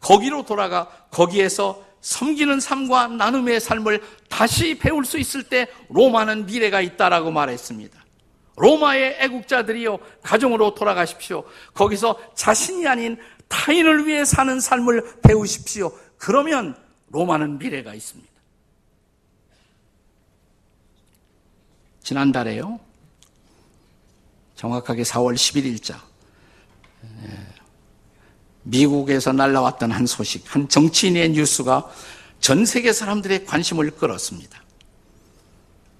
거기로 0.00 0.44
돌아가 0.44 0.88
거기에서 1.10 1.84
섬기는 2.00 2.60
삶과 2.60 3.08
나눔의 3.08 3.60
삶을 3.60 4.02
다시 4.28 4.78
배울 4.78 5.04
수 5.04 5.18
있을 5.18 5.42
때 5.42 5.66
로마는 5.88 6.46
미래가 6.46 6.80
있다라고 6.80 7.30
말했습니다. 7.30 7.98
로마의 8.56 9.18
애국자들이요, 9.20 9.98
가정으로 10.22 10.74
돌아가십시오. 10.74 11.44
거기서 11.74 12.18
자신이 12.34 12.86
아닌 12.86 13.18
타인을 13.48 14.06
위해 14.06 14.24
사는 14.24 14.60
삶을 14.60 15.20
배우십시오. 15.22 15.92
그러면 16.16 16.76
로마는 17.10 17.58
미래가 17.58 17.94
있습니다. 17.94 18.28
지난달에요. 22.02 22.80
정확하게 24.56 25.02
4월 25.02 25.34
11일자. 25.34 26.00
미국에서 28.68 29.32
날라왔던 29.32 29.90
한 29.90 30.06
소식, 30.06 30.44
한 30.54 30.68
정치인의 30.68 31.30
뉴스가 31.30 31.90
전 32.40 32.64
세계 32.66 32.92
사람들의 32.92 33.46
관심을 33.46 33.90
끌었습니다. 33.92 34.62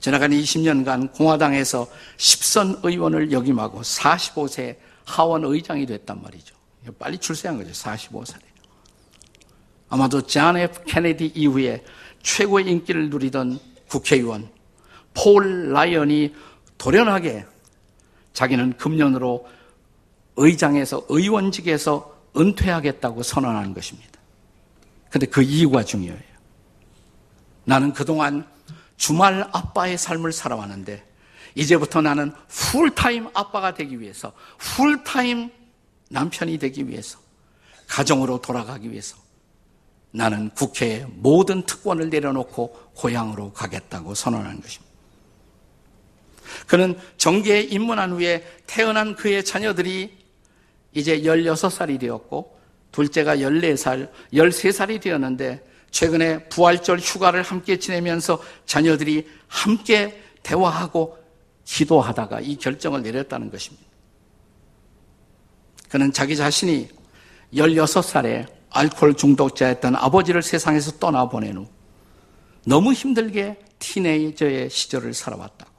지나간 0.00 0.30
20년간 0.30 1.12
공화당에서 1.12 1.88
10선 2.16 2.84
의원을 2.84 3.32
역임하고 3.32 3.80
45세 3.80 4.76
하원 5.04 5.44
의장이 5.44 5.86
됐단 5.86 6.22
말이죠. 6.22 6.54
빨리 6.98 7.18
출세한 7.18 7.58
거죠. 7.58 7.70
45살에. 7.72 8.40
아마도 9.88 10.22
존 10.22 10.56
F 10.56 10.82
케네디 10.86 11.32
이후에 11.34 11.82
최고의 12.22 12.68
인기를 12.68 13.08
누리던 13.10 13.58
국회의원 13.88 14.48
폴 15.14 15.72
라이언이 15.72 16.34
돌연하게 16.76 17.46
자기는 18.34 18.76
금년으로 18.76 19.48
의장에서 20.36 21.06
의원직에서 21.08 22.17
은퇴하겠다고 22.38 23.22
선언하는 23.22 23.74
것입니다. 23.74 24.18
근데 25.10 25.26
그 25.26 25.42
이유가 25.42 25.82
중요해요. 25.84 26.22
나는 27.64 27.92
그동안 27.92 28.46
주말 28.96 29.48
아빠의 29.52 29.98
삶을 29.98 30.32
살아왔는데 30.32 31.04
이제부터 31.54 32.02
나는 32.02 32.32
풀타임 32.48 33.28
아빠가 33.34 33.74
되기 33.74 34.00
위해서 34.00 34.32
풀타임 34.58 35.50
남편이 36.10 36.58
되기 36.58 36.88
위해서 36.88 37.18
가정으로 37.86 38.40
돌아가기 38.40 38.90
위해서 38.90 39.16
나는 40.10 40.50
국회에 40.50 41.06
모든 41.08 41.62
특권을 41.62 42.10
내려놓고 42.10 42.92
고향으로 42.94 43.52
가겠다고 43.52 44.14
선언한 44.14 44.60
것입니다. 44.60 44.88
그는 46.66 46.98
정계에 47.18 47.62
입문한 47.62 48.12
후에 48.12 48.44
태어난 48.66 49.14
그의 49.14 49.44
자녀들이 49.44 50.17
이제 50.92 51.20
16살이 51.20 52.00
되었고 52.00 52.58
둘째가 52.92 53.36
14살, 53.36 54.10
13살이 54.32 55.00
되었는데 55.00 55.64
최근에 55.90 56.48
부활절 56.48 56.98
휴가를 56.98 57.42
함께 57.42 57.78
지내면서 57.78 58.42
자녀들이 58.66 59.28
함께 59.46 60.22
대화하고 60.42 61.18
기도하다가 61.64 62.40
이 62.40 62.56
결정을 62.56 63.02
내렸다는 63.02 63.50
것입니다. 63.50 63.86
그는 65.88 66.12
자기 66.12 66.36
자신이 66.36 66.88
16살에 67.54 68.46
알코올 68.70 69.14
중독자였던 69.14 69.96
아버지를 69.96 70.42
세상에서 70.42 70.92
떠나보낸 70.92 71.56
후 71.56 71.66
너무 72.66 72.92
힘들게 72.92 73.58
티네이저의 73.78 74.68
시절을 74.70 75.14
살아왔다고. 75.14 75.70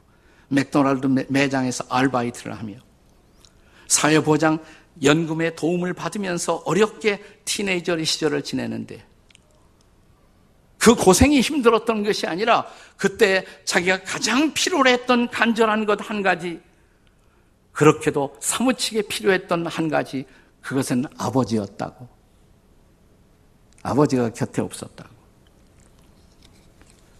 맥도날드 0.47 1.25
매장에서 1.29 1.85
아르바이트를 1.89 2.57
하며 2.57 2.75
사회보장 3.87 4.59
연금의 5.03 5.55
도움을 5.55 5.93
받으면서 5.93 6.63
어렵게 6.65 7.23
티네이저 7.45 8.03
시절을 8.03 8.43
지내는데 8.43 9.05
그 10.77 10.95
고생이 10.95 11.41
힘들었던 11.41 12.03
것이 12.03 12.25
아니라 12.25 12.65
그때 12.97 13.45
자기가 13.65 14.03
가장 14.03 14.53
필요로 14.53 14.89
했던 14.89 15.29
간절한 15.29 15.85
것 15.85 16.01
한 16.01 16.21
가지 16.21 16.61
그렇게도 17.79 18.35
사무치게 18.41 19.03
필요했던 19.03 19.67
한 19.67 19.87
가지 19.87 20.25
그것은 20.61 21.05
아버지였다고. 21.17 22.09
아버지가 23.83 24.31
곁에 24.33 24.61
없었다고. 24.61 25.09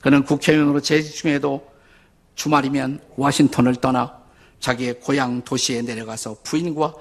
그는 0.02 0.24
국회의원으로 0.24 0.82
재직 0.82 1.16
중에도 1.16 1.66
주말이면 2.36 3.02
워싱턴을 3.16 3.76
떠나 3.78 4.22
자기의 4.60 5.00
고향 5.00 5.42
도시에 5.44 5.82
내려가서 5.82 6.38
부인과 6.44 6.94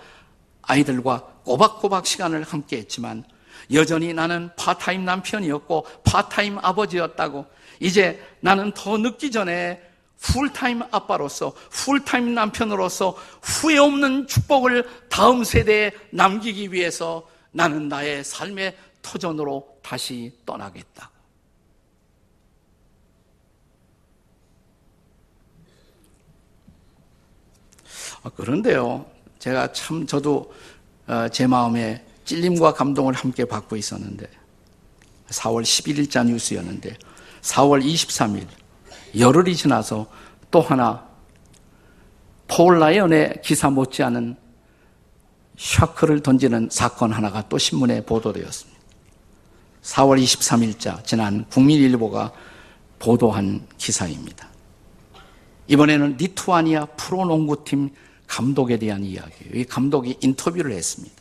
아이들과 0.69 1.25
꼬박꼬박 1.45 2.07
시간을 2.07 2.45
함께 2.45 2.77
했지만 2.77 3.25
여전히 3.73 4.15
나는 4.15 4.51
파트타임 4.57 5.05
남편이었고 5.05 5.87
파트타임 6.05 6.59
아버지였다고 6.59 7.47
이제 7.81 8.23
나는 8.41 8.73
더 8.73 8.97
늦기 8.99 9.31
전에 9.31 9.83
풀타임 10.21 10.83
아빠로서 10.91 11.53
풀타임 11.71 12.35
남편으로서 12.35 13.17
후회 13.43 13.79
없는 13.79 14.27
축복을 14.27 14.87
다음 15.09 15.43
세대에 15.45 15.93
남기기 16.11 16.73
위해서 16.73 17.27
나는 17.51 17.89
나의 17.89 18.25
삶의 18.25 18.77
터전으로 19.01 19.79
다시 19.83 20.33
떠나겠다. 20.45 21.11
아, 28.25 28.31
그런데요, 28.31 29.07
제가 29.49 29.73
참 29.73 30.07
저도 30.07 30.53
어, 31.07 31.27
제 31.31 31.47
마음에 31.47 32.05
찔림과 32.27 32.75
감동을 32.75 33.15
함께 33.15 33.47
받고 33.47 33.77
있었는데 33.77 34.29
4월 35.31 35.63
11일자 35.63 36.27
뉴스였는데 36.27 36.95
4월 37.41 37.83
23일 37.83 38.47
열흘이 39.19 39.57
지나서 39.57 40.07
또 40.51 40.61
하나 40.61 41.07
폴 42.47 42.79
라이언의 42.79 43.41
기사 43.43 43.71
못지않은 43.71 44.37
샤크를 45.57 46.21
던지는 46.21 46.69
사건 46.71 47.13
하나가 47.13 47.49
또 47.49 47.57
신문에 47.57 48.05
보도되었습니다. 48.05 48.79
4월 49.83 50.23
23일자 50.23 51.03
지난 51.05 51.47
국민일보가 51.47 52.33
보도한 52.99 53.67
기사입니다. 53.79 54.47
이번에는 55.69 56.19
리투아니아 56.19 56.85
프로농구팀 56.97 57.91
감독에 58.29 58.79
대한 58.79 59.03
이야기예요. 59.03 59.55
이 59.55 59.65
감독이 59.65 60.17
인터뷰를 60.21 60.73
했습니다. 60.73 61.17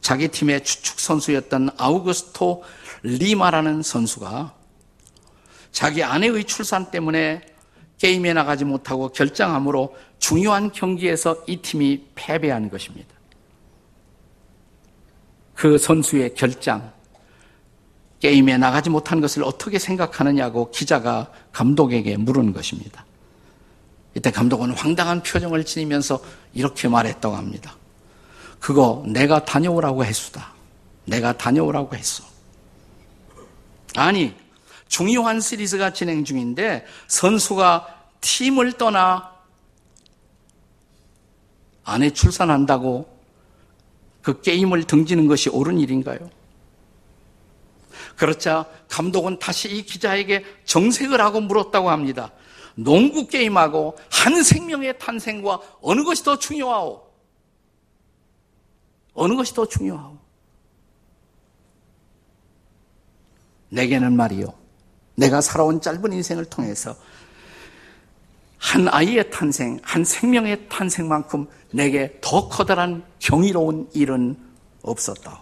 자기 0.00 0.28
팀의 0.28 0.64
주축 0.64 1.00
선수였던 1.00 1.70
아우구스토 1.76 2.62
리마라는 3.02 3.82
선수가 3.82 4.54
자기 5.72 6.02
아내의 6.02 6.44
출산 6.44 6.90
때문에 6.90 7.42
게임에 7.98 8.32
나가지 8.32 8.64
못하고 8.64 9.08
결장함으로 9.08 9.96
중요한 10.18 10.70
경기에서 10.70 11.42
이 11.46 11.56
팀이 11.56 12.06
패배한 12.14 12.70
것입니다. 12.70 13.14
그 15.54 15.78
선수의 15.78 16.34
결장, 16.34 16.92
게임에 18.20 18.58
나가지 18.58 18.90
못한 18.90 19.20
것을 19.20 19.42
어떻게 19.42 19.78
생각하느냐고 19.78 20.70
기자가 20.70 21.32
감독에게 21.52 22.16
물은 22.18 22.52
것입니다. 22.52 23.05
이때 24.16 24.30
감독은 24.30 24.70
황당한 24.70 25.22
표정을 25.22 25.66
지니면서 25.66 26.18
이렇게 26.54 26.88
말했다고 26.88 27.36
합니다. 27.36 27.76
그거 28.58 29.04
내가 29.06 29.44
다녀오라고 29.44 30.06
했수다. 30.06 30.54
내가 31.04 31.36
다녀오라고 31.36 31.94
했어. 31.94 32.24
아니, 33.94 34.34
중요한 34.88 35.38
시리즈가 35.38 35.92
진행 35.92 36.24
중인데 36.24 36.86
선수가 37.08 38.04
팀을 38.22 38.72
떠나 38.78 39.34
아내 41.84 42.08
출산한다고 42.08 43.14
그 44.22 44.40
게임을 44.40 44.84
등지는 44.84 45.26
것이 45.26 45.50
옳은 45.50 45.78
일인가요? 45.78 46.30
그렇자 48.16 48.64
감독은 48.88 49.40
다시 49.40 49.68
이 49.68 49.82
기자에게 49.82 50.42
정색을 50.64 51.20
하고 51.20 51.42
물었다고 51.42 51.90
합니다. 51.90 52.32
농구 52.76 53.26
게임하고 53.26 53.96
한 54.10 54.42
생명의 54.42 54.98
탄생과 54.98 55.60
어느 55.80 56.04
것이 56.04 56.22
더 56.22 56.38
중요하오? 56.38 57.02
어느 59.14 59.34
것이 59.34 59.54
더 59.54 59.66
중요하오? 59.66 60.16
내게는 63.70 64.14
말이요. 64.14 64.52
내가 65.16 65.40
살아온 65.40 65.80
짧은 65.80 66.12
인생을 66.12 66.44
통해서 66.44 66.94
한 68.58 68.88
아이의 68.88 69.30
탄생, 69.30 69.78
한 69.82 70.04
생명의 70.04 70.68
탄생만큼 70.68 71.46
내게 71.70 72.18
더 72.20 72.48
커다란 72.48 73.04
경이로운 73.18 73.88
일은 73.94 74.36
없었다. 74.82 75.40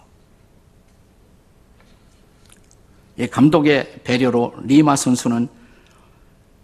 이 3.16 3.26
감독의 3.26 4.02
배려로 4.04 4.54
리마 4.62 4.96
선수는 4.96 5.48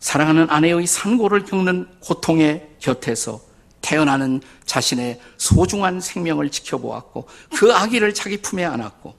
사랑하는 0.00 0.48
아내의 0.50 0.86
산고를 0.86 1.44
겪는 1.44 1.86
고통의 2.00 2.68
곁에서 2.78 3.40
태어나는 3.82 4.40
자신의 4.64 5.20
소중한 5.36 6.00
생명을 6.00 6.50
지켜보았고 6.50 7.28
그 7.54 7.72
아기를 7.72 8.12
자기 8.14 8.38
품에 8.38 8.64
안았고 8.64 9.14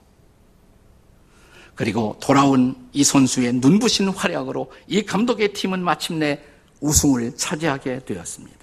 그리고 1.75 2.17
돌아온 2.21 2.75
이 2.93 3.03
선수의 3.03 3.53
눈부신 3.53 4.09
활약으로 4.09 4.71
이 4.87 5.03
감독의 5.03 5.53
팀은 5.53 5.83
마침내 5.83 6.41
우승을 6.79 7.37
차지하게 7.37 8.05
되었습니다. 8.05 8.59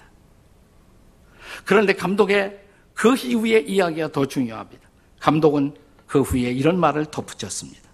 그런데 1.65 1.93
감독의 1.93 2.59
그 2.93 3.15
이후의 3.15 3.69
이야기가 3.69 4.11
더 4.11 4.25
중요합니다. 4.25 4.87
감독은 5.19 5.75
그 6.05 6.21
후에 6.21 6.51
이런 6.51 6.79
말을 6.79 7.05
덧붙였습니다. 7.05 7.88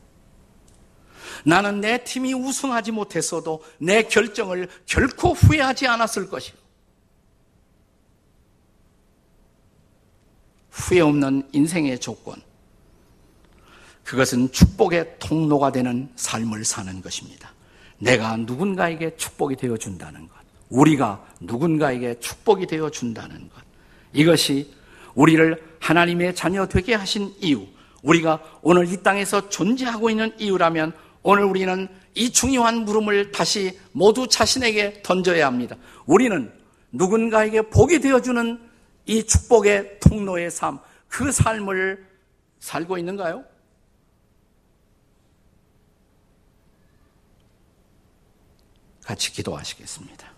나는 1.46 1.80
내 1.80 2.04
팀이 2.04 2.34
우승하지 2.34 2.92
못했어도 2.92 3.64
내 3.78 4.04
결정을 4.04 4.68
결코 4.86 5.34
후회하지 5.34 5.88
않았을 5.88 6.28
것이요. 6.30 6.56
후회 10.72 11.00
없는 11.02 11.48
인생의 11.52 12.00
조건. 12.00 12.42
그것은 14.04 14.52
축복의 14.52 15.18
통로가 15.20 15.72
되는 15.72 16.10
삶을 16.16 16.66
사는 16.66 17.02
것입니다. 17.02 17.54
내가 17.98 18.38
누군가에게 18.38 19.16
축복이 19.16 19.56
되어 19.56 19.78
준다는 19.78 20.28
것. 20.28 20.36
우리가 20.70 21.26
누군가에게 21.40 22.20
축복이 22.20 22.66
되어 22.68 22.90
준다는 22.90 23.50
것. 23.50 23.64
이것이 24.14 24.74
우리를 25.14 25.78
하나님의 25.80 26.36
자녀 26.36 26.66
되게 26.66 26.96
하신 26.96 27.34
이유, 27.40 27.68
우리가 28.02 28.42
오늘 28.62 28.92
이 28.92 29.02
땅에서 29.02 29.50
존재하고 29.50 30.10
있는 30.10 30.34
이유라면 30.40 30.94
오늘 31.28 31.44
우리는 31.44 31.88
이 32.14 32.30
중요한 32.32 32.86
물음을 32.86 33.32
다시 33.32 33.80
모두 33.94 34.28
자신에게 34.28 35.02
던져야 35.02 35.48
합니다. 35.48 35.76
우리는 36.06 36.54
누군가에게 36.92 37.64
복이 37.64 38.00
되어주는 38.00 38.62
이 39.08 39.24
축복의 39.24 40.02
통로의 40.02 40.52
삶, 40.52 40.78
그 41.08 41.32
삶을 41.32 42.06
살고 42.60 43.00
있는가요? 43.00 43.44
같이 49.04 49.32
기도하시겠습니다. 49.32 50.35